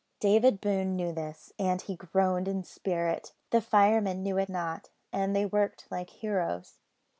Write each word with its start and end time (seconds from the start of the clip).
David 0.19 0.59
Boone 0.59 0.95
knew 0.95 1.11
this, 1.13 1.53
and 1.59 1.79
he 1.79 1.95
groaned 1.95 2.47
in 2.47 2.63
spirit. 2.63 3.33
The 3.51 3.61
firemen 3.61 4.23
knew 4.23 4.39
it 4.39 4.49
not, 4.49 4.89
and 5.13 5.35
they 5.35 5.45
worked 5.45 5.85
like 5.91 6.09
heroes. 6.09 6.79